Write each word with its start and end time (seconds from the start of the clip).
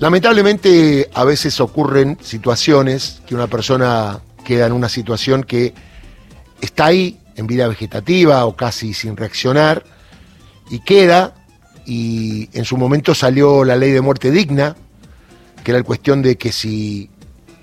Lamentablemente 0.00 1.08
a 1.14 1.24
veces 1.24 1.60
ocurren 1.60 2.18
situaciones 2.20 3.22
que 3.26 3.34
una 3.34 3.46
persona 3.46 4.20
queda 4.44 4.66
en 4.66 4.72
una 4.72 4.88
situación 4.88 5.44
que 5.44 5.72
está 6.60 6.86
ahí 6.86 7.20
en 7.36 7.46
vida 7.46 7.68
vegetativa 7.68 8.44
o 8.44 8.56
casi 8.56 8.92
sin 8.92 9.16
reaccionar 9.16 9.84
y 10.68 10.80
queda 10.80 11.34
y 11.86 12.48
en 12.52 12.64
su 12.64 12.76
momento 12.76 13.14
salió 13.14 13.64
la 13.64 13.76
ley 13.76 13.92
de 13.92 14.00
muerte 14.00 14.30
digna, 14.30 14.76
que 15.62 15.70
era 15.70 15.78
la 15.78 15.84
cuestión 15.84 16.22
de 16.22 16.36
que 16.36 16.50
si 16.50 17.10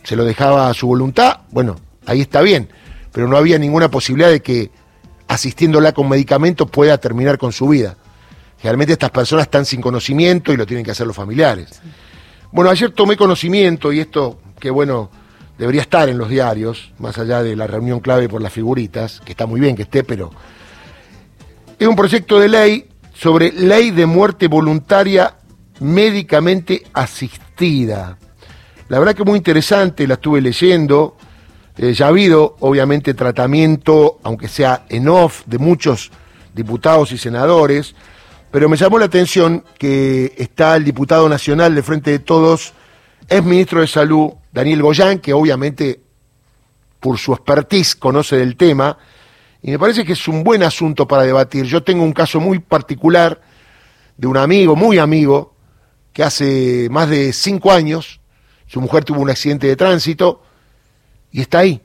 se 0.04 0.16
lo 0.16 0.24
dejaba 0.24 0.70
a 0.70 0.74
su 0.74 0.88
voluntad, 0.88 1.42
bueno, 1.52 1.78
ahí 2.06 2.22
está 2.22 2.42
bien, 2.42 2.70
pero 3.12 3.28
no 3.28 3.38
había 3.38 3.60
ninguna 3.60 3.90
posibilidad 3.90 4.30
de 4.30 4.42
que 4.42 4.72
asistiéndola 5.28 5.94
con 5.94 6.10
medicamentos 6.10 6.70
pueda 6.70 6.98
terminar 6.98 7.38
con 7.38 7.52
su 7.52 7.68
vida. 7.68 7.98
Generalmente 8.60 8.94
estas 8.94 9.12
personas 9.12 9.44
están 9.44 9.66
sin 9.66 9.82
conocimiento 9.82 10.54
y 10.54 10.58
lo 10.58 10.66
tienen 10.66 10.86
que 10.86 10.92
hacer 10.92 11.08
los 11.08 11.16
familiares. 11.16 11.82
Bueno, 12.52 12.70
ayer 12.70 12.92
tomé 12.92 13.16
conocimiento 13.16 13.94
y 13.94 14.02
esto, 14.02 14.40
que 14.60 14.70
bueno, 14.70 15.10
debería 15.58 15.82
estar 15.82 16.10
en 16.10 16.18
los 16.18 16.28
diarios, 16.28 16.92
más 17.00 17.18
allá 17.18 17.42
de 17.42 17.56
la 17.56 17.66
reunión 17.66 18.02
clave 18.02 18.28
por 18.28 18.42
las 18.42 18.52
figuritas, 18.52 19.22
que 19.24 19.32
está 19.32 19.46
muy 19.46 19.62
bien 19.62 19.76
que 19.76 19.84
esté, 19.84 20.04
pero 20.04 20.32
es 21.80 21.88
un 21.88 21.96
proyecto 21.96 22.40
de 22.40 22.50
ley 22.50 22.90
sobre 23.14 23.54
ley 23.54 23.92
de 23.92 24.06
muerte 24.06 24.50
voluntaria 24.50 25.36
médicamente 25.80 26.84
asistida. 26.92 28.18
La 28.90 29.00
verdad 29.00 29.16
que 29.16 29.24
muy 29.24 29.38
interesante, 29.38 30.06
la 30.06 30.16
estuve 30.16 30.42
leyendo. 30.42 31.16
Eh, 31.78 31.94
ya 31.94 32.08
ha 32.08 32.10
habido, 32.10 32.58
obviamente, 32.60 33.14
tratamiento, 33.14 34.20
aunque 34.24 34.50
sea 34.50 34.86
en 34.90 35.08
off, 35.08 35.44
de 35.46 35.58
muchos 35.58 36.12
diputados 36.54 37.14
y 37.14 37.18
senadores, 37.18 37.96
pero 38.52 38.68
me 38.68 38.76
llamó 38.76 39.00
la 39.00 39.06
atención 39.06 39.64
que 39.78 40.34
está 40.38 40.76
el 40.76 40.84
diputado 40.84 41.30
nacional 41.30 41.74
de 41.74 41.82
Frente 41.82 42.12
de 42.12 42.20
Todos, 42.20 42.74
es 43.28 43.44
ministro 43.44 43.80
de 43.80 43.88
Salud, 43.88 44.32
Daniel 44.52 44.82
Goyán, 44.82 45.20
que 45.20 45.32
obviamente 45.32 46.02
por 47.00 47.18
su 47.18 47.32
expertise 47.34 47.96
conoce 47.96 48.36
del 48.36 48.58
tema, 48.58 48.98
y 49.62 49.72
me 49.72 49.80
parece 49.80 50.04
que 50.04 50.14
es 50.14 50.28
un 50.28 50.44
buen 50.44 50.64
asunto 50.64 51.08
para 51.08 51.24
debatir. 51.24 51.66
Yo 51.66 51.82
tengo 51.82 52.04
un 52.04 52.14
caso 52.14 52.40
muy 52.40 52.60
particular 52.60 53.40
de 54.18 54.28
un 54.28 54.36
amigo, 54.36 54.76
muy 54.76 54.98
amigo, 54.98 55.56
que 56.12 56.24
hace 56.24 56.90
más 56.92 57.10
de 57.10 57.32
cinco 57.32 57.72
años, 57.72 58.20
su 58.68 58.82
mujer 58.82 59.06
tuvo 59.06 59.22
un 59.22 59.30
accidente 59.30 59.68
de 59.68 59.76
tránsito 59.76 60.44
y 61.32 61.42
está 61.42 61.60
ahí. 61.60 61.82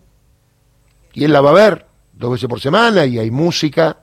Y 1.13 1.25
él 1.25 1.33
la 1.33 1.41
va 1.41 1.51
a 1.51 1.55
ver 1.55 1.87
dos 2.13 2.33
veces 2.33 2.49
por 2.49 2.61
semana 2.61 3.07
y 3.07 3.19
hay 3.19 3.31
música, 3.31 3.99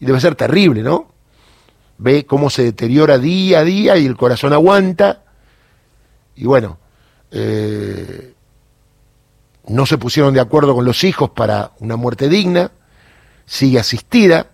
y 0.00 0.06
debe 0.06 0.20
ser 0.20 0.34
terrible, 0.34 0.82
¿no? 0.82 1.11
Ve 2.02 2.26
cómo 2.26 2.50
se 2.50 2.64
deteriora 2.64 3.18
día 3.18 3.60
a 3.60 3.64
día 3.64 3.96
y 3.96 4.06
el 4.06 4.16
corazón 4.16 4.52
aguanta. 4.52 5.22
Y 6.34 6.44
bueno, 6.44 6.78
eh, 7.30 8.34
no 9.68 9.86
se 9.86 9.98
pusieron 9.98 10.34
de 10.34 10.40
acuerdo 10.40 10.74
con 10.74 10.84
los 10.84 11.04
hijos 11.04 11.30
para 11.30 11.72
una 11.78 11.96
muerte 11.96 12.28
digna, 12.28 12.72
sigue 13.46 13.78
asistida, 13.78 14.48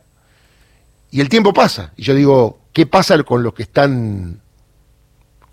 y 1.10 1.20
el 1.20 1.28
tiempo 1.28 1.52
pasa. 1.52 1.92
Y 1.96 2.02
yo 2.02 2.14
digo, 2.14 2.58
¿qué 2.72 2.86
pasa 2.86 3.22
con 3.22 3.42
los 3.42 3.54
que 3.54 3.62
están 3.62 4.40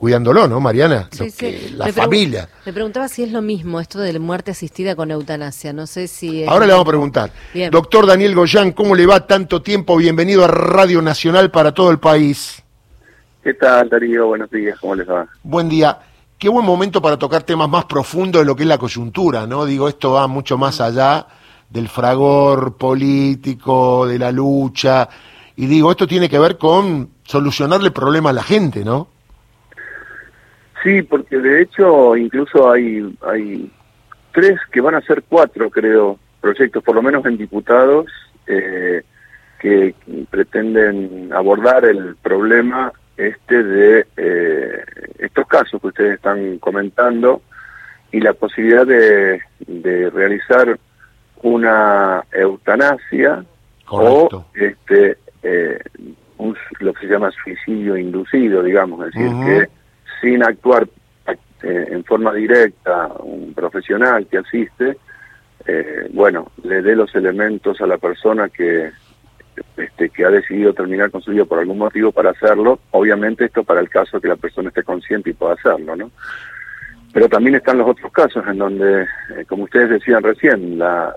cuidándolo, 0.05 0.47
¿no, 0.47 0.59
Mariana? 0.59 1.09
la 1.77 1.91
familia. 1.91 2.47
Me 2.63 2.71
preguntaba 2.71 3.07
si 3.07 3.23
es 3.23 3.31
lo 3.31 3.41
mismo 3.41 3.79
esto 3.79 3.97
de 3.97 4.13
la 4.13 4.19
muerte 4.19 4.51
asistida 4.51 4.95
con 4.95 5.09
eutanasia. 5.09 5.73
No 5.73 5.87
sé 5.87 6.07
si. 6.07 6.45
Ahora 6.45 6.67
le 6.67 6.73
vamos 6.73 6.85
a 6.85 6.89
preguntar. 6.89 7.31
Doctor 7.71 8.05
Daniel 8.05 8.35
Goyán, 8.35 8.73
¿cómo 8.73 8.93
le 8.93 9.07
va 9.07 9.25
tanto 9.25 9.63
tiempo? 9.63 9.97
Bienvenido 9.97 10.45
a 10.45 10.47
Radio 10.47 11.01
Nacional 11.01 11.49
para 11.49 11.71
todo 11.71 11.89
el 11.89 11.97
país. 11.97 12.61
¿Qué 13.43 13.55
tal, 13.55 13.89
Darío? 13.89 14.27
Buenos 14.27 14.51
días, 14.51 14.77
¿cómo 14.79 14.93
les 14.93 15.09
va? 15.09 15.27
Buen 15.41 15.69
día. 15.69 15.97
Qué 16.37 16.49
buen 16.49 16.67
momento 16.67 17.01
para 17.01 17.17
tocar 17.17 17.41
temas 17.41 17.67
más 17.67 17.85
profundos 17.85 18.43
de 18.43 18.45
lo 18.45 18.55
que 18.55 18.61
es 18.61 18.69
la 18.69 18.77
coyuntura, 18.77 19.47
¿no? 19.47 19.65
Digo, 19.65 19.89
esto 19.89 20.11
va 20.11 20.27
mucho 20.27 20.55
más 20.55 20.81
allá 20.81 21.25
del 21.67 21.87
fragor 21.89 22.77
político, 22.77 24.05
de 24.05 24.19
la 24.19 24.31
lucha. 24.31 25.09
Y 25.55 25.65
digo, 25.65 25.89
esto 25.89 26.05
tiene 26.05 26.29
que 26.29 26.37
ver 26.37 26.59
con 26.59 27.09
solucionarle 27.23 27.89
problemas 27.89 28.29
a 28.29 28.33
la 28.33 28.43
gente, 28.43 28.85
¿no? 28.85 29.14
Sí, 30.85 31.01
porque 31.01 31.39
de 31.39 31.63
hecho 31.63 32.15
incluso 32.15 32.71
hay, 32.71 33.17
hay 33.25 33.71
tres 34.31 34.59
que 34.71 34.81
van 34.81 34.93
a 34.93 35.01
ser 35.01 35.23
cuatro, 35.27 35.71
creo, 35.71 36.19
proyectos, 36.39 36.83
por 36.83 36.93
lo 36.93 37.01
menos 37.01 37.25
en 37.25 37.37
diputados, 37.37 38.05
eh, 38.45 39.01
que 39.59 39.95
pretenden 40.29 41.31
abordar 41.33 41.85
el 41.85 42.15
problema 42.17 42.93
este 43.17 43.63
de 43.63 44.05
eh, 44.15 44.83
estos 45.17 45.47
casos 45.47 45.81
que 45.81 45.87
ustedes 45.87 46.15
están 46.17 46.59
comentando 46.59 47.41
y 48.11 48.19
la 48.19 48.33
posibilidad 48.33 48.85
de, 48.85 49.41
de 49.65 50.11
realizar 50.11 50.77
una 51.41 52.23
eutanasia 52.31 53.43
o 53.89 54.45
este 54.53 55.17
eh, 55.41 55.79
lo 56.79 56.93
que 56.93 57.07
se 57.07 57.11
llama 57.11 57.31
suicidio 57.31 57.97
inducido, 57.97 58.61
digamos, 58.61 59.07
es 59.07 59.13
decir, 59.13 59.31
que 59.45 59.84
sin 60.21 60.43
actuar 60.43 60.87
eh, 61.27 61.87
en 61.89 62.03
forma 62.03 62.33
directa 62.33 63.07
un 63.19 63.53
profesional 63.53 64.27
que 64.27 64.37
asiste, 64.37 64.97
eh, 65.65 66.09
bueno, 66.11 66.51
le 66.63 66.81
dé 66.81 66.95
los 66.95 67.13
elementos 67.15 67.81
a 67.81 67.87
la 67.87 67.97
persona 67.97 68.49
que 68.49 68.91
este, 69.77 70.09
que 70.09 70.25
ha 70.25 70.29
decidido 70.29 70.73
terminar 70.73 71.11
con 71.11 71.21
su 71.21 71.31
vida 71.31 71.45
por 71.45 71.59
algún 71.59 71.77
motivo 71.77 72.11
para 72.11 72.31
hacerlo, 72.31 72.79
obviamente 72.91 73.45
esto 73.45 73.63
para 73.63 73.79
el 73.79 73.89
caso 73.89 74.19
que 74.19 74.27
la 74.27 74.35
persona 74.35 74.69
esté 74.69 74.83
consciente 74.83 75.29
y 75.29 75.33
pueda 75.33 75.53
hacerlo, 75.53 75.95
¿no? 75.95 76.11
Pero 77.13 77.29
también 77.29 77.55
están 77.55 77.77
los 77.77 77.89
otros 77.89 78.11
casos 78.11 78.45
en 78.47 78.57
donde, 78.57 79.03
eh, 79.03 79.45
como 79.47 79.63
ustedes 79.63 79.89
decían 79.89 80.21
recién, 80.21 80.77
la, 80.77 81.15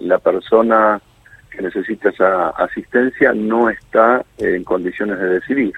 la, 0.00 0.18
persona 0.18 0.98
que 1.50 1.60
necesita 1.60 2.08
esa 2.08 2.48
asistencia 2.50 3.34
no 3.34 3.68
está 3.68 4.24
en 4.38 4.64
condiciones 4.64 5.18
de 5.18 5.28
decidir. 5.28 5.74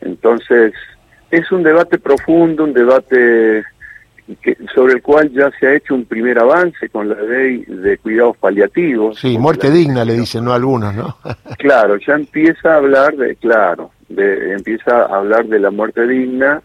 Entonces, 0.00 0.72
es 1.36 1.50
un 1.52 1.62
debate 1.62 1.98
profundo, 1.98 2.64
un 2.64 2.72
debate 2.72 3.64
sobre 4.74 4.94
el 4.94 5.02
cual 5.02 5.30
ya 5.32 5.50
se 5.58 5.66
ha 5.66 5.74
hecho 5.74 5.94
un 5.94 6.06
primer 6.06 6.38
avance 6.38 6.88
con 6.88 7.08
la 7.08 7.20
ley 7.20 7.64
de 7.66 7.98
cuidados 7.98 8.36
paliativos. 8.38 9.18
Sí, 9.18 9.36
muerte 9.36 9.70
digna 9.70 10.04
le 10.04 10.14
dicen, 10.14 10.44
no 10.44 10.52
algunos, 10.52 10.94
¿no? 10.94 11.18
claro, 11.58 11.96
ya 11.98 12.14
empieza 12.14 12.74
a 12.74 12.76
hablar 12.76 13.16
de, 13.16 13.36
claro, 13.36 13.90
de, 14.08 14.52
empieza 14.52 15.02
a 15.02 15.18
hablar 15.18 15.46
de 15.46 15.58
la 15.58 15.70
muerte 15.70 16.06
digna 16.06 16.62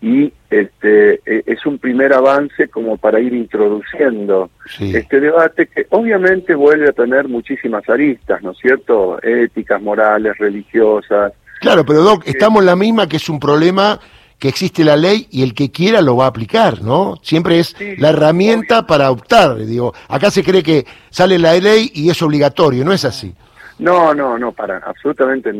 y 0.00 0.32
este 0.48 1.20
e, 1.26 1.42
es 1.46 1.66
un 1.66 1.78
primer 1.78 2.12
avance 2.12 2.68
como 2.68 2.96
para 2.96 3.20
ir 3.20 3.34
introduciendo 3.34 4.50
este 4.80 5.20
debate 5.20 5.66
que 5.66 5.86
obviamente 5.90 6.54
vuelve 6.54 6.88
a 6.88 6.92
tener 6.92 7.28
muchísimas 7.28 7.88
aristas, 7.88 8.42
¿no 8.42 8.52
es 8.52 8.58
cierto? 8.58 9.20
Éticas, 9.22 9.82
morales, 9.82 10.38
religiosas, 10.38 11.32
Claro, 11.60 11.84
pero 11.84 12.02
Doc, 12.02 12.22
estamos 12.26 12.60
en 12.60 12.66
la 12.66 12.76
misma 12.76 13.08
que 13.08 13.16
es 13.16 13.28
un 13.28 13.40
problema 13.40 14.00
que 14.38 14.48
existe 14.48 14.84
la 14.84 14.96
ley 14.96 15.26
y 15.30 15.42
el 15.42 15.52
que 15.52 15.70
quiera 15.70 16.00
lo 16.00 16.16
va 16.16 16.26
a 16.26 16.28
aplicar, 16.28 16.82
¿no? 16.82 17.16
Siempre 17.22 17.58
es 17.58 17.74
la 17.98 18.10
herramienta 18.10 18.86
para 18.86 19.10
optar. 19.10 19.56
Digo, 19.56 19.92
acá 20.08 20.30
se 20.30 20.44
cree 20.44 20.62
que 20.62 20.86
sale 21.10 21.38
la 21.38 21.54
ley 21.54 21.90
y 21.92 22.08
es 22.08 22.22
obligatorio, 22.22 22.84
¿no 22.84 22.92
es 22.92 23.04
así? 23.04 23.34
No, 23.80 24.12
no, 24.12 24.38
no, 24.38 24.52
para 24.52 24.78
absolutamente 24.78 25.52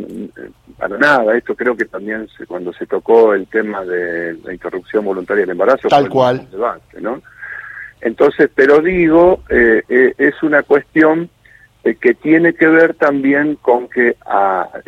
para 0.77 0.97
nada. 0.97 1.37
Esto 1.37 1.55
creo 1.55 1.75
que 1.75 1.85
también 1.85 2.27
cuando 2.47 2.73
se 2.73 2.85
tocó 2.85 3.33
el 3.33 3.47
tema 3.47 3.83
de 3.83 4.37
la 4.43 4.53
interrupción 4.53 5.05
voluntaria 5.05 5.41
del 5.41 5.51
embarazo, 5.51 5.87
tal 5.87 6.09
cual, 6.09 6.47
debate, 6.49 7.01
¿no? 7.01 7.21
Entonces, 8.01 8.49
pero 8.53 8.79
digo, 8.79 9.43
eh, 9.49 9.83
eh, 9.89 10.13
es 10.17 10.41
una 10.41 10.63
cuestión 10.63 11.29
eh, 11.83 11.95
que 11.95 12.13
tiene 12.13 12.53
que 12.53 12.67
ver 12.67 12.93
también 12.93 13.55
con 13.55 13.89
que 13.89 14.15
a, 14.25 14.61
ah, 14.61 14.79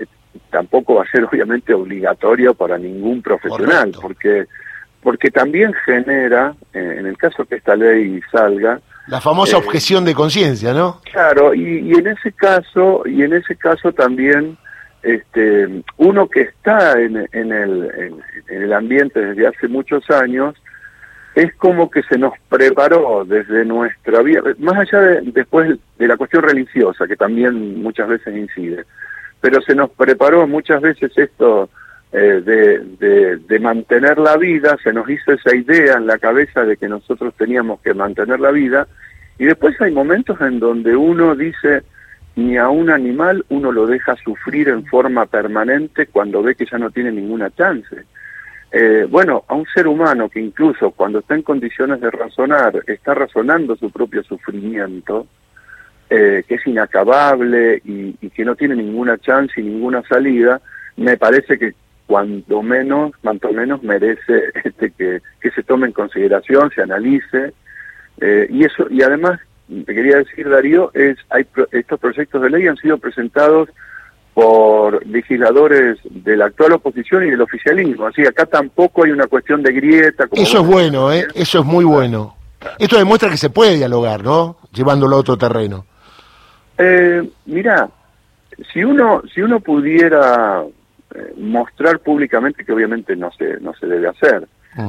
tampoco 0.50 0.96
va 0.96 1.03
a 1.03 1.12
ser 1.12 1.24
obviamente 1.25 1.74
obligatorio 1.74 2.53
para 2.53 2.78
ningún 2.78 3.22
profesional, 3.22 3.92
porque 4.02 4.47
porque 5.02 5.31
también 5.31 5.73
genera, 5.84 6.53
eh, 6.73 6.97
en 7.00 7.08
el 7.08 7.17
caso 7.17 7.44
que 7.46 7.56
esta 7.56 7.76
ley 7.76 8.22
salga, 8.32 8.79
la 9.08 9.20
famosa 9.20 9.58
eh, 9.58 9.59
objeción 9.59 10.06
de 10.06 10.14
conciencia, 10.14 10.73
¿no? 10.73 11.02
Claro, 11.11 11.53
y, 11.53 11.91
en 11.91 12.08
ese 12.08 12.32
caso, 12.32 13.03
y 13.06 13.23
en 13.23 13.34
ese 13.34 13.56
caso 13.56 13.91
también, 13.91 14.58
este, 15.02 15.84
uno 15.97 16.29
que 16.29 16.41
está 16.41 17.00
en, 17.00 17.28
en, 17.32 17.52
el, 17.52 17.91
en, 18.47 18.61
el 18.61 18.73
ambiente 18.73 19.20
desde 19.20 19.47
hace 19.47 19.67
muchos 19.67 20.09
años, 20.11 20.56
es 21.34 21.53
como 21.56 21.90
que 21.90 22.03
se 22.03 22.17
nos 22.17 22.34
preparó 22.50 23.26
desde 23.26 23.66
nuestra 23.66 24.22
vida, 24.22 24.41
más 24.59 24.78
allá 24.78 25.00
de 25.00 25.22
después 25.32 25.79
de 25.97 26.08
la 26.08 26.17
cuestión 26.17 26.44
religiosa, 26.44 27.08
que 27.08 27.16
también 27.16 27.82
muchas 27.82 28.08
veces 28.08 28.35
incide, 28.35 28.85
pero 29.41 29.59
se 29.61 29.76
nos 29.76 29.90
preparó 29.90 30.47
muchas 30.47 30.82
veces 30.82 31.11
esto 31.17 31.70
eh, 32.14 32.41
de, 32.46 33.38
de, 33.38 33.59
mantener 33.59 34.17
la 34.17 34.38
vida, 34.38 34.78
se 34.84 34.93
nos 34.93 35.09
hizo 35.09 35.32
esa 35.32 35.55
idea 35.55 35.96
en 35.96 36.08
la 36.08 36.17
cabeza 36.17 36.64
de 36.64 36.78
que 36.78 36.88
nosotros 36.88 37.34
teníamos 37.35 37.79
que 37.82 37.93
mantener 37.93 38.40
la 38.40 38.52
vida, 38.52 38.88
y 39.40 39.46
después 39.46 39.79
hay 39.82 39.91
momentos 39.91 40.40
en 40.41 40.59
donde 40.59 40.96
uno 40.96 41.35
dice, 41.35 41.84
ni 42.35 42.58
a 42.58 42.70
un 42.70 42.90
animal 42.90 43.43
uno 43.49 43.72
lo 43.72 43.88
deja 43.88 44.16
sufrir 44.17 44.70
en 44.70 44.85
forma 44.85 45.26
permanente 45.26 46.08
cuando 46.08 46.44
ve 46.44 46.55
que 46.55 46.66
ya 46.66 46.78
no 46.78 46.91
tiene 46.91 47.11
ninguna 47.11 47.49
chance. 47.49 48.03
eh, 48.73 49.05
bueno, 49.09 49.44
a 49.47 49.55
un 49.55 49.66
ser 49.73 49.87
humano 49.87 50.29
que 50.29 50.40
incluso 50.40 50.91
cuando 50.91 51.20
está 51.20 51.35
en 51.35 51.41
condiciones 51.41 51.99
de 51.99 52.11
razonar, 52.11 52.84
está 52.87 53.14
razonando 53.14 53.76
su 53.76 53.90
propio 53.90 54.23
sufrimiento, 54.23 55.28
eh, 56.13 56.43
que 56.46 56.55
es 56.55 56.67
inacabable 56.67 57.81
y, 57.85 58.11
que 58.31 58.43
no 58.43 58.53
tiene 58.55 58.75
ninguna 58.75 59.17
chance 59.17 59.61
y 59.61 59.63
ninguna 59.63 60.03
salida, 60.03 60.59
me 60.97 61.16
parece 61.16 61.58
que 61.58 61.73
cuanto 62.05 62.61
menos, 62.61 63.13
cuanto 63.22 63.49
menos 63.53 63.81
merece 63.81 64.52
este, 64.66 64.91
que, 64.91 65.22
que 65.40 65.52
se 65.52 65.63
tome 65.63 65.87
en 65.87 65.93
consideración, 65.93 66.69
se 66.75 66.81
analice, 66.81 67.53
eh, 68.19 68.46
y 68.49 68.66
eso, 68.66 68.87
y 68.90 69.02
además, 69.02 69.40
te 69.69 69.96
quería 69.96 70.17
decir, 70.17 70.49
Darío, 70.49 70.91
es, 70.93 71.17
hay 71.29 71.47
estos 71.72 71.97
proyectos 71.97 72.41
de 72.41 72.49
ley 72.49 72.67
han 72.67 72.75
sido 72.75 72.97
presentados 72.97 73.69
por 74.34 75.08
legisladores 75.08 75.97
de 76.09 76.35
la 76.35 76.47
actual 76.47 76.73
oposición 76.73 77.25
y 77.25 77.29
del 77.29 77.40
oficialismo. 77.40 78.08
Así 78.08 78.22
acá 78.23 78.46
tampoco 78.46 79.05
hay 79.05 79.11
una 79.11 79.28
cuestión 79.28 79.63
de 79.63 79.72
grieta. 79.72 80.28
Eso 80.34 80.59
es 80.59 80.67
bueno, 80.67 81.13
¿eh? 81.13 81.25
Eso 81.35 81.59
es 81.59 81.66
muy 81.66 81.85
bueno. 81.85 82.35
Esto 82.78 82.97
demuestra 82.97 83.29
que 83.29 83.37
se 83.37 83.49
puede 83.49 83.78
dialogar, 83.78 84.25
¿no? 84.25 84.58
Llevándolo 84.73 85.16
a 85.16 85.19
otro 85.19 85.37
terreno. 85.37 85.85
Eh, 86.84 87.30
mira, 87.46 87.88
si 88.74 88.84
uno, 88.84 89.22
si 89.32 89.42
uno 89.42 89.60
pudiera 89.60 90.64
eh, 91.14 91.34
mostrar 91.38 92.00
públicamente, 92.00 92.66
que 92.66 92.74
obviamente 92.74 93.16
no 93.16 93.32
se, 93.34 93.60
no 93.60 93.76
se 93.76 93.86
debe 93.86 94.08
hacer, 94.08 94.48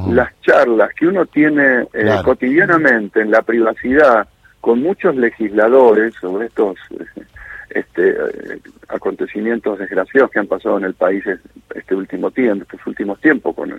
las 0.08 0.30
charlas 0.40 0.90
que 0.94 1.08
uno 1.08 1.26
tiene 1.26 1.86
eh, 1.92 2.20
cotidianamente 2.24 3.20
en 3.20 3.32
la 3.32 3.42
privacidad 3.42 4.28
con 4.60 4.80
muchos 4.80 5.16
legisladores 5.16 6.14
sobre 6.20 6.46
estos 6.46 6.78
este, 7.70 8.10
eh, 8.10 8.60
acontecimientos 8.88 9.80
desgraciados 9.80 10.30
que 10.30 10.38
han 10.38 10.46
pasado 10.46 10.78
en 10.78 10.84
el 10.84 10.94
país 10.94 11.24
este 11.74 11.94
último 11.94 12.30
tiempo, 12.30 12.62
estos 12.62 12.86
últimos 12.86 13.20
tiempos, 13.20 13.54
con, 13.54 13.78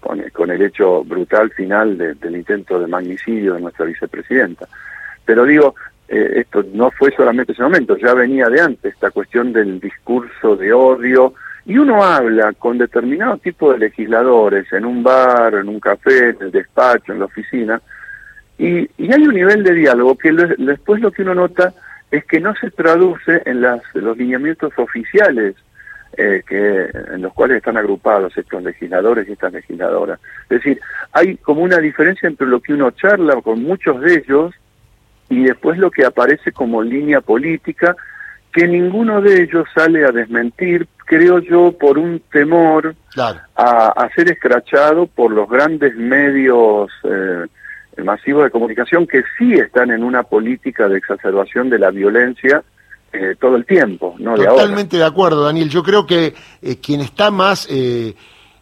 con, 0.00 0.20
con 0.32 0.50
el 0.50 0.60
hecho 0.60 1.04
brutal 1.04 1.50
final 1.52 1.96
del 1.96 2.36
intento 2.36 2.78
de 2.78 2.88
magnicidio 2.88 3.54
de 3.54 3.60
nuestra 3.60 3.86
vicepresidenta. 3.86 4.66
Pero 5.24 5.44
digo, 5.44 5.76
eh, 6.08 6.32
esto 6.36 6.64
no 6.72 6.90
fue 6.90 7.10
solamente 7.16 7.52
ese 7.52 7.62
momento, 7.62 7.96
ya 7.96 8.14
venía 8.14 8.46
de 8.46 8.60
antes 8.60 8.94
esta 8.94 9.10
cuestión 9.10 9.52
del 9.52 9.80
discurso 9.80 10.56
de 10.56 10.72
odio, 10.72 11.34
y 11.66 11.78
uno 11.78 12.04
habla 12.04 12.52
con 12.52 12.76
determinado 12.76 13.38
tipo 13.38 13.72
de 13.72 13.78
legisladores 13.78 14.70
en 14.72 14.84
un 14.84 15.02
bar, 15.02 15.54
en 15.54 15.68
un 15.68 15.80
café, 15.80 16.30
en 16.30 16.36
el 16.40 16.50
despacho, 16.50 17.12
en 17.12 17.20
la 17.20 17.24
oficina, 17.24 17.80
y, 18.58 18.88
y 18.98 19.12
hay 19.12 19.26
un 19.26 19.34
nivel 19.34 19.64
de 19.64 19.74
diálogo 19.74 20.16
que 20.16 20.32
después 20.58 21.00
lo 21.00 21.10
que 21.10 21.22
uno 21.22 21.34
nota 21.34 21.72
es 22.10 22.24
que 22.26 22.38
no 22.38 22.54
se 22.54 22.70
traduce 22.70 23.42
en 23.44 23.60
las, 23.60 23.82
los 23.94 24.16
lineamientos 24.16 24.72
oficiales 24.76 25.56
eh, 26.16 26.42
que, 26.46 26.88
en 27.12 27.22
los 27.22 27.32
cuales 27.32 27.56
están 27.56 27.76
agrupados 27.76 28.36
estos 28.36 28.62
legisladores 28.62 29.28
y 29.28 29.32
estas 29.32 29.52
legisladoras. 29.52 30.20
Es 30.44 30.58
decir, 30.58 30.80
hay 31.12 31.36
como 31.38 31.62
una 31.62 31.78
diferencia 31.78 32.28
entre 32.28 32.46
lo 32.46 32.60
que 32.60 32.72
uno 32.72 32.92
charla 32.92 33.40
con 33.42 33.64
muchos 33.64 34.00
de 34.00 34.14
ellos 34.14 34.54
y 35.40 35.44
después 35.44 35.78
lo 35.78 35.90
que 35.90 36.04
aparece 36.04 36.52
como 36.52 36.82
línea 36.82 37.20
política, 37.20 37.96
que 38.52 38.68
ninguno 38.68 39.20
de 39.20 39.42
ellos 39.42 39.66
sale 39.74 40.04
a 40.04 40.12
desmentir, 40.12 40.86
creo 41.06 41.38
yo, 41.40 41.72
por 41.72 41.98
un 41.98 42.22
temor 42.30 42.94
a, 43.56 44.08
ser 44.14 44.30
escrachado 44.30 45.06
por 45.06 45.30
los 45.32 45.48
grandes 45.48 45.96
medios. 45.96 46.90
Eh, 47.04 47.46
masivo 48.02 48.42
de 48.42 48.50
comunicación 48.50 49.06
que 49.06 49.22
sí 49.38 49.54
están 49.54 49.92
en 49.92 50.02
una 50.02 50.24
política 50.24 50.88
de 50.88 50.98
exacerbación 50.98 51.70
de 51.70 51.78
la 51.78 51.92
violencia 51.92 52.64
eh, 53.12 53.36
todo 53.40 53.54
el 53.54 53.64
tiempo, 53.64 54.16
no 54.18 54.36
de 54.36 54.44
Totalmente 54.44 54.96
de 54.96 55.04
acuerdo, 55.04 55.44
Daniel. 55.44 55.68
Yo 55.68 55.84
creo 55.84 56.04
que 56.04 56.34
eh, 56.60 56.80
quien 56.80 57.00
está 57.00 57.30
más 57.30 57.68
eh, 57.70 58.16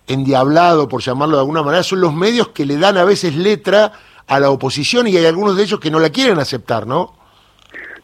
endiablado, 0.07 0.89
por 0.89 1.01
llamarlo 1.01 1.37
de 1.37 1.41
alguna 1.41 1.63
manera, 1.63 1.83
son 1.83 2.03
los 2.03 2.13
medios 2.13 2.49
que 2.49 2.67
le 2.67 2.77
dan 2.77 2.99
a 2.99 3.05
veces 3.05 3.35
letra 3.35 3.93
a 4.27 4.41
la 4.41 4.51
oposición 4.51 5.07
y 5.07 5.17
hay 5.17 5.27
algunos 5.27 5.57
de 5.57 5.63
ellos 5.65 5.81
que 5.81 5.91
no 5.91 6.01
la 6.01 6.11
quieren 6.11 6.39
aceptar, 6.39 6.87
¿no? 6.87 7.15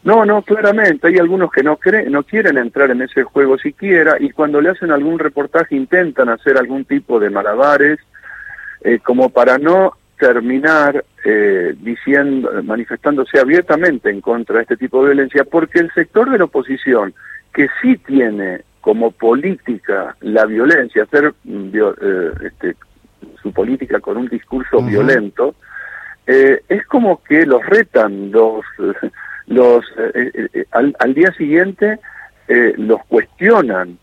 No, 0.03 0.25
no, 0.25 0.41
claramente. 0.41 1.07
Hay 1.07 1.17
algunos 1.17 1.51
que 1.51 1.61
no, 1.61 1.75
creen, 1.77 2.11
no 2.11 2.23
quieren 2.23 2.57
entrar 2.57 2.89
en 2.91 3.01
ese 3.01 3.23
juego 3.23 3.57
siquiera 3.57 4.15
y 4.19 4.29
cuando 4.29 4.61
le 4.61 4.69
hacen 4.69 4.91
algún 4.91 5.19
reportaje 5.19 5.75
intentan 5.75 6.29
hacer 6.29 6.57
algún 6.57 6.85
tipo 6.85 7.19
de 7.19 7.29
malabares 7.29 7.99
como 9.03 9.29
para 9.29 9.57
no 9.57 9.93
terminar 10.19 11.03
eh, 11.23 11.73
diciendo, 11.79 12.51
manifestándose 12.63 13.39
abiertamente 13.39 14.09
en 14.09 14.21
contra 14.21 14.57
de 14.57 14.61
este 14.63 14.77
tipo 14.77 15.01
de 15.01 15.13
violencia, 15.13 15.45
porque 15.45 15.79
el 15.79 15.91
sector 15.93 16.29
de 16.29 16.37
la 16.37 16.43
oposición, 16.43 17.13
que 17.53 17.67
sí 17.81 17.97
tiene 17.97 18.61
como 18.81 19.11
política 19.11 20.15
la 20.19 20.45
violencia, 20.45 21.03
hacer 21.03 21.33
eh, 21.45 22.31
este, 22.45 22.75
su 23.41 23.51
política 23.53 23.99
con 24.01 24.17
un 24.17 24.27
discurso 24.27 24.81
violento, 24.81 25.55
eh, 26.29 26.61
es 26.69 26.85
como 26.85 27.23
que 27.23 27.45
los 27.45 27.65
retan, 27.65 28.31
los, 28.31 28.63
los 29.47 29.85
al, 30.71 30.95
al, 30.99 31.13
día 31.13 31.31
siguiente 31.33 31.99
los 32.77 33.03
cuestionan 33.05 33.97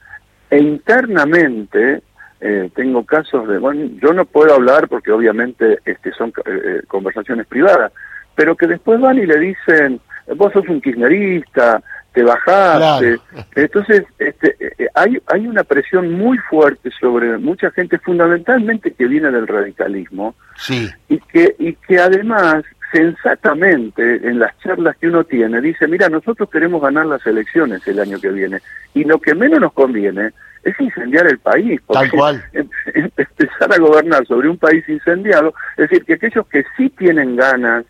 e 0.50 0.58
internamente 0.58 2.02
eh, 2.40 2.70
tengo 2.74 3.04
casos 3.04 3.48
de, 3.48 3.58
bueno, 3.58 3.88
yo 4.02 4.12
no 4.12 4.26
puedo 4.26 4.54
hablar 4.54 4.88
porque 4.88 5.10
obviamente 5.10 5.78
este, 5.84 6.12
son 6.12 6.28
eh, 6.44 6.50
eh, 6.64 6.82
conversaciones 6.86 7.46
privadas, 7.46 7.92
pero 8.34 8.54
que 8.56 8.66
después 8.66 9.00
van 9.00 9.18
y 9.18 9.26
le 9.26 9.38
dicen, 9.38 10.00
vos 10.36 10.52
sos 10.52 10.68
un 10.68 10.80
kirchnerista, 10.80 11.82
te 12.12 12.22
bajaste. 12.22 13.18
Entonces, 13.54 14.04
este, 14.18 14.54
hay, 14.96 15.18
hay 15.26 15.46
una 15.46 15.62
presión 15.62 16.12
muy 16.12 16.38
fuerte 16.38 16.90
sobre 16.98 17.36
mucha 17.36 17.70
gente, 17.70 17.98
fundamentalmente 17.98 18.92
que 18.92 19.06
viene 19.06 19.30
del 19.30 19.46
radicalismo, 19.46 20.34
sí. 20.56 20.90
y, 21.08 21.18
que, 21.18 21.54
y 21.58 21.74
que 21.74 21.98
además 21.98 22.64
sensatamente 22.90 24.26
en 24.26 24.38
las 24.38 24.58
charlas 24.60 24.96
que 24.96 25.08
uno 25.08 25.24
tiene 25.24 25.60
dice, 25.60 25.86
mira, 25.86 26.08
nosotros 26.08 26.48
queremos 26.48 26.80
ganar 26.80 27.04
las 27.04 27.26
elecciones 27.26 27.86
el 27.86 28.00
año 28.00 28.18
que 28.18 28.30
viene 28.30 28.60
y 28.94 29.04
lo 29.04 29.18
que 29.18 29.34
menos 29.34 29.60
nos 29.60 29.74
conviene 29.74 30.30
es 30.62 30.80
incendiar 30.80 31.26
el 31.26 31.38
país. 31.38 31.78
Tal 31.92 32.10
cual. 32.10 32.42
Em, 32.54 32.68
em, 32.94 33.10
empezar 33.16 33.72
a 33.72 33.78
gobernar 33.78 34.26
sobre 34.26 34.48
un 34.48 34.56
país 34.56 34.88
incendiado, 34.88 35.52
es 35.76 35.90
decir, 35.90 36.04
que 36.06 36.14
aquellos 36.14 36.46
que 36.46 36.64
sí 36.76 36.88
tienen 36.90 37.36
ganas 37.36 37.84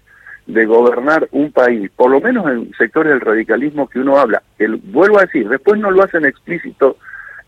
de 0.47 0.65
gobernar 0.65 1.29
un 1.33 1.51
país, 1.51 1.91
por 1.95 2.11
lo 2.11 2.21
menos 2.21 2.47
en 2.47 2.73
sectores 2.79 3.13
del 3.13 3.21
radicalismo 3.21 3.89
que 3.89 3.99
uno 3.99 4.19
habla, 4.19 4.43
que 4.57 4.69
vuelvo 4.69 5.19
a 5.19 5.23
decir, 5.23 5.49
después 5.49 5.81
no 5.81 5.91
lo 5.91 6.05
hacen 6.05 6.25
explícito 6.25 6.97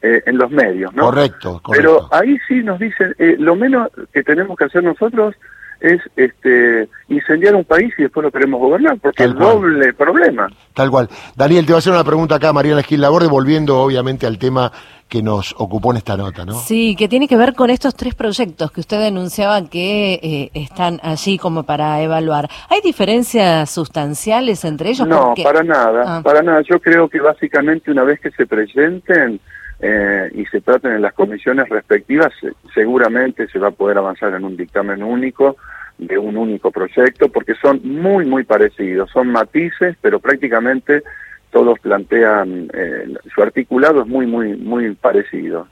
eh, 0.03 0.23
en 0.27 0.37
los 0.37 0.51
medios, 0.51 0.93
¿no? 0.95 1.05
Correcto, 1.05 1.61
Pero 1.73 2.09
ahí 2.13 2.37
sí 2.49 2.63
nos 2.63 2.79
dicen, 2.79 3.15
eh, 3.19 3.37
lo 3.39 3.57
menos 3.57 3.89
que 4.13 4.23
tenemos 4.23 4.57
que 4.57 4.65
hacer 4.65 4.83
nosotros 4.83 5.35
es 5.81 6.01
este 6.17 6.89
incendiar 7.09 7.55
un 7.55 7.65
país 7.65 7.93
y 7.99 8.03
después 8.03 8.25
lo 8.25 8.31
queremos 8.31 8.61
gobernar, 8.61 8.99
porque 9.01 9.25
es 9.25 9.35
doble 9.35 9.93
problema. 9.95 10.49
Tal 10.75 10.91
cual. 10.91 11.09
Daniel, 11.37 11.65
te 11.65 11.73
voy 11.73 11.77
a 11.77 11.79
hacer 11.79 11.93
una 11.93 12.05
pregunta 12.05 12.37
acá, 12.37 12.53
Mariana 12.53 12.83
Gil 12.83 13.01
Laborde, 13.01 13.29
volviendo 13.29 13.79
obviamente 13.81 14.27
al 14.27 14.39
tema 14.39 14.73
que 15.09 15.23
nos 15.23 15.55
ocupó 15.57 15.91
en 15.91 15.99
esta 15.99 16.17
nota, 16.17 16.45
¿no? 16.45 16.53
Sí, 16.53 16.95
que 16.95 17.09
tiene 17.09 17.27
que 17.27 17.37
ver 17.37 17.55
con 17.55 17.71
estos 17.71 17.95
tres 17.95 18.15
proyectos 18.15 18.71
que 18.71 18.81
usted 18.81 19.01
denunciaba 19.01 19.65
que 19.65 20.15
eh, 20.23 20.51
están 20.53 21.01
allí 21.03 21.39
como 21.39 21.63
para 21.63 22.03
evaluar. 22.03 22.49
¿Hay 22.69 22.81
diferencias 22.83 23.71
sustanciales 23.71 24.65
entre 24.65 24.91
ellos? 24.91 25.09
No, 25.09 25.35
para 25.43 25.63
nada, 25.63 26.19
ah. 26.19 26.23
para 26.23 26.43
nada. 26.43 26.61
Yo 26.63 26.79
creo 26.81 27.09
que 27.09 27.21
básicamente 27.21 27.91
una 27.91 28.05
vez 28.05 28.21
que 28.21 28.31
se 28.33 28.47
presenten 28.47 29.41
eh, 29.81 30.31
y 30.35 30.45
se 30.47 30.61
traten 30.61 30.93
en 30.93 31.03
las 31.03 31.15
comisiones 31.15 31.69
respectivas, 31.69 32.33
seguramente 32.75 33.49
se 33.49 33.59
va 33.59 33.69
a 33.69 33.73
poder 33.73 33.97
avanzar 33.97 34.35
en 34.35 34.45
un 34.45 34.57
dictamen 34.57 35.03
único 35.03 35.57
de 35.99 36.17
un 36.17 36.37
único 36.37 36.71
proyecto, 36.71 37.29
porque 37.29 37.55
son 37.61 37.81
muy, 37.83 38.25
muy 38.25 38.45
parecidos, 38.45 39.11
son 39.11 39.29
matices, 39.29 39.97
pero 40.01 40.21
prácticamente 40.21 41.03
todos 41.51 41.79
plantean, 41.81 42.71
eh, 42.73 43.15
su 43.35 43.43
articulado 43.43 44.03
es 44.03 44.07
muy, 44.07 44.27
muy, 44.27 44.57
muy 44.57 44.95
parecido. 44.95 45.67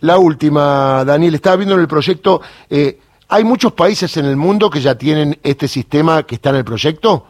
La 0.00 0.18
última, 0.18 1.04
Daniel, 1.04 1.36
estaba 1.36 1.56
viendo 1.56 1.74
en 1.76 1.82
el 1.82 1.88
proyecto, 1.88 2.40
eh, 2.68 2.98
¿hay 3.28 3.44
muchos 3.44 3.72
países 3.72 4.16
en 4.16 4.26
el 4.26 4.36
mundo 4.36 4.68
que 4.68 4.80
ya 4.80 4.96
tienen 4.96 5.38
este 5.42 5.68
sistema 5.68 6.24
que 6.24 6.34
está 6.34 6.50
en 6.50 6.56
el 6.56 6.64
proyecto? 6.64 7.26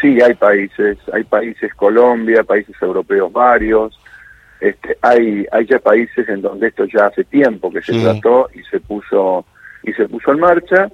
Sí, 0.00 0.20
hay 0.20 0.34
países, 0.34 0.98
hay 1.12 1.24
países, 1.24 1.74
Colombia, 1.74 2.44
países 2.44 2.76
europeos 2.80 3.32
varios, 3.32 3.98
este, 4.60 4.96
hay, 5.02 5.46
hay 5.50 5.66
ya 5.66 5.78
países 5.78 6.28
en 6.28 6.42
donde 6.42 6.68
esto 6.68 6.84
ya 6.84 7.06
hace 7.06 7.24
tiempo 7.24 7.70
que 7.72 7.82
se 7.82 8.00
trató 8.00 8.48
y 8.54 8.62
se 8.64 8.80
puso 8.80 9.44
y 9.82 9.92
se 9.92 10.08
puso 10.08 10.32
en 10.32 10.40
marcha 10.40 10.88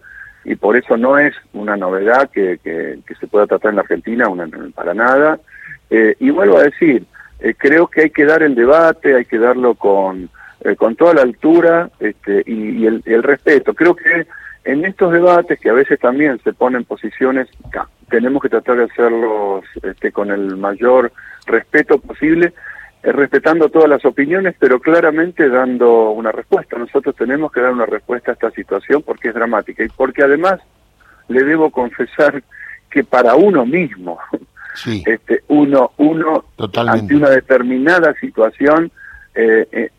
y 0.51 0.57
por 0.57 0.77
eso 0.77 0.97
no 0.97 1.17
es 1.17 1.33
una 1.53 1.77
novedad 1.77 2.29
que, 2.29 2.59
que, 2.59 2.99
se 3.21 3.29
pueda 3.29 3.47
tratar 3.47 3.71
en 3.71 3.77
la 3.77 3.83
Argentina 3.83 4.29
una, 4.29 4.49
para 4.75 4.95
nada. 4.95 5.39
Eh, 5.89 6.17
y 6.19 6.31
vuelvo 6.31 6.59
a 6.59 6.65
decir, 6.65 7.05
eh, 7.39 7.55
creo 7.57 7.87
que 7.87 8.01
hay 8.03 8.11
que 8.11 8.25
dar 8.25 8.43
el 8.43 8.57
debate, 8.57 9.15
hay 9.15 9.27
que 9.27 9.39
darlo 9.39 9.77
con, 9.77 10.29
eh, 10.63 10.75
con 10.75 10.97
toda 10.97 11.15
la 11.15 11.23
altura 11.23 11.89
este, 12.01 12.43
y, 12.47 12.85
el, 12.85 13.01
el, 13.07 13.23
respeto. 13.23 13.75
Creo 13.75 13.95
que 13.95 14.27
en 14.65 14.85
estos 14.85 15.13
debates, 15.13 15.61
que 15.61 15.71
a 15.71 15.75
veces 15.75 16.01
también 16.01 16.41
se 16.43 16.53
ponen 16.53 16.83
posiciones, 16.83 17.47
tenemos 18.09 18.43
que 18.43 18.49
tratar 18.49 18.79
de 18.79 18.85
hacerlos 18.87 19.65
este, 19.85 20.11
con 20.11 20.33
el 20.33 20.57
mayor 20.57 21.13
respeto 21.47 22.01
posible 22.01 22.53
respetando 23.03 23.69
todas 23.69 23.89
las 23.89 24.05
opiniones, 24.05 24.55
pero 24.59 24.79
claramente 24.81 25.49
dando 25.49 26.11
una 26.11 26.33
respuesta. 26.33 26.79
Nosotros 26.79 27.17
tenemos 27.17 27.51
que 27.51 27.61
dar 27.61 27.73
una 27.73 27.87
respuesta 27.87 28.33
a 28.33 28.35
esta 28.35 28.51
situación 28.51 29.03
porque 29.03 29.29
es 29.29 29.35
dramática 29.35 29.85
y 29.85 29.89
porque 29.89 30.23
además 30.23 30.61
le 31.29 31.45
debo 31.45 31.71
confesar 31.71 32.43
que 32.91 33.05
para 33.05 33.37
uno 33.37 33.65
mismo, 33.65 34.19
este, 35.07 35.43
uno, 35.49 35.93
uno 35.97 36.45
ante 36.77 37.15
una 37.15 37.31
determinada 37.31 38.13
situación, 38.21 38.91
eh, 39.35 39.67
eh, 39.71 39.91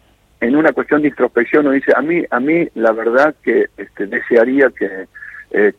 en 0.41 0.55
una 0.55 0.74
cuestión 0.74 1.01
de 1.01 1.08
introspección, 1.08 1.65
uno 1.65 1.75
dice, 1.75 1.93
a 1.96 2.01
mí, 2.01 2.24
a 2.29 2.39
mí 2.39 2.67
la 2.75 2.91
verdad 2.91 3.36
que 3.43 3.67
este, 3.77 4.08
desearía 4.08 4.70
que, 4.77 5.08
eh, 5.51 5.74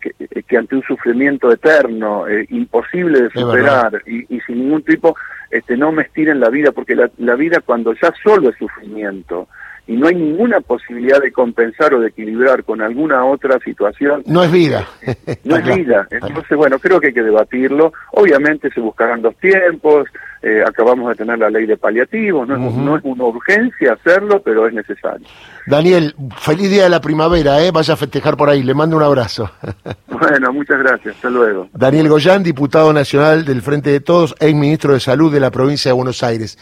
que, 0.46 0.56
ante 0.56 0.76
un 0.76 0.82
sufrimiento 0.82 1.52
eterno, 1.52 2.24
imposible 2.48 3.22
de 3.22 3.30
superar 3.30 4.02
y, 4.06 4.34
y, 4.34 4.40
sin 4.40 4.58
ningún 4.58 4.82
tipo, 4.82 5.16
este, 5.52 5.76
no 5.76 5.92
me 5.92 6.02
estiren 6.02 6.40
la 6.40 6.48
vida, 6.48 6.72
porque 6.72 6.96
la, 6.96 7.10
la 7.18 7.36
vida 7.36 7.60
cuando 7.60 7.92
ya 7.92 8.12
solo 8.24 8.48
es 8.48 8.56
sufrimiento, 8.56 9.48
y 9.86 9.96
no 9.96 10.06
hay 10.06 10.14
ninguna 10.14 10.60
posibilidad 10.60 11.20
de 11.20 11.32
compensar 11.32 11.92
o 11.94 12.00
de 12.00 12.08
equilibrar 12.08 12.62
con 12.62 12.80
alguna 12.80 13.24
otra 13.24 13.58
situación. 13.64 14.22
No 14.26 14.44
es 14.44 14.52
vida. 14.52 14.86
no 15.44 15.56
es 15.56 15.76
vida. 15.76 16.06
Entonces, 16.10 16.56
bueno, 16.56 16.78
creo 16.78 17.00
que 17.00 17.08
hay 17.08 17.12
que 17.12 17.22
debatirlo. 17.22 17.92
Obviamente 18.12 18.70
se 18.70 18.80
buscarán 18.80 19.22
dos 19.22 19.34
tiempos, 19.36 20.08
eh, 20.40 20.62
acabamos 20.66 21.08
de 21.08 21.16
tener 21.16 21.38
la 21.38 21.50
ley 21.50 21.66
de 21.66 21.76
paliativos, 21.76 22.46
no, 22.48 22.54
es, 22.54 22.74
no 22.74 22.96
es 22.96 23.04
una 23.04 23.24
urgencia 23.24 23.92
hacerlo, 23.92 24.40
pero 24.42 24.66
es 24.66 24.74
necesario. 24.74 25.26
Daniel, 25.66 26.14
feliz 26.38 26.70
día 26.70 26.84
de 26.84 26.88
la 26.88 27.00
primavera, 27.00 27.62
¿eh? 27.62 27.70
vaya 27.72 27.94
a 27.94 27.96
festejar 27.96 28.36
por 28.36 28.50
ahí, 28.50 28.62
le 28.62 28.74
mando 28.74 28.96
un 28.96 29.02
abrazo. 29.02 29.50
bueno, 30.08 30.52
muchas 30.52 30.78
gracias, 30.78 31.16
hasta 31.16 31.30
luego. 31.30 31.68
Daniel 31.72 32.08
Goyán, 32.08 32.42
diputado 32.42 32.92
nacional 32.92 33.44
del 33.44 33.62
Frente 33.62 33.90
de 33.90 34.00
Todos, 34.00 34.34
ex 34.40 34.54
ministro 34.54 34.94
de 34.94 35.00
Salud 35.00 35.32
de 35.32 35.40
la 35.40 35.50
provincia 35.50 35.90
de 35.90 35.94
Buenos 35.94 36.22
Aires. 36.22 36.58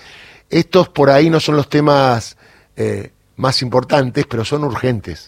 Estos 0.48 0.88
por 0.88 1.10
ahí 1.10 1.30
no 1.30 1.38
son 1.38 1.56
los 1.56 1.68
temas 1.68 2.36
eh, 2.80 3.12
más 3.36 3.60
importantes, 3.60 4.24
pero 4.26 4.42
son 4.44 4.64
urgentes. 4.64 5.18